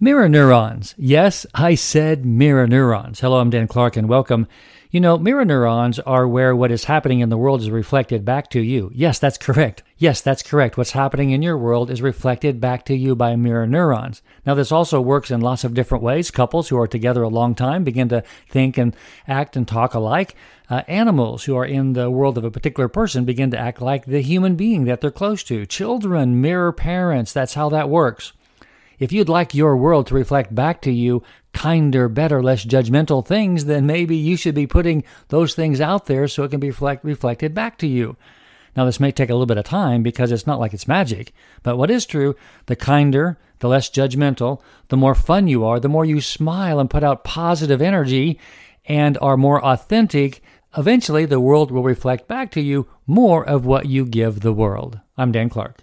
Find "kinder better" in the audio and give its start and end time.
31.52-32.42